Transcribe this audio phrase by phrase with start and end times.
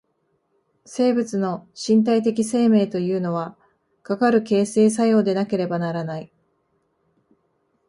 [0.83, 3.55] 生物の身体的生命というのは、
[4.01, 6.31] かかる形成作用でなければならない。